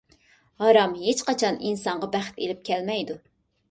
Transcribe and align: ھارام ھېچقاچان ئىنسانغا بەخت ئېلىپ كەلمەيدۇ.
ھارام 0.63 0.95
ھېچقاچان 1.03 1.63
ئىنسانغا 1.69 2.13
بەخت 2.19 2.43
ئېلىپ 2.43 2.69
كەلمەيدۇ. 2.73 3.25